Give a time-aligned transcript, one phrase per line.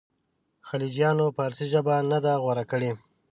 [0.67, 2.91] خلجیانو فارسي ژبه نه ده غوره کړې.